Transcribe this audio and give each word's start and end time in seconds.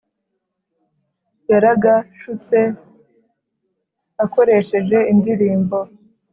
Yaragshutse 1.49 2.57
akoresheje 4.25 4.97
indirimbo 5.13 5.79